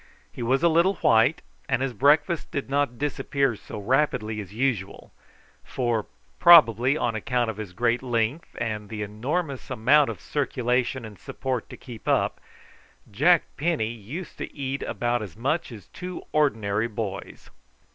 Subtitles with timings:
[0.31, 5.13] He was a little white, and his breakfast did not disappear so rapidly as usual,
[5.63, 6.07] for,
[6.39, 11.69] probably on account of his great length, and the enormous amount of circulation and support
[11.69, 12.39] to keep up,
[13.11, 17.51] Jack Penny used to eat about as much as two ordinary boys.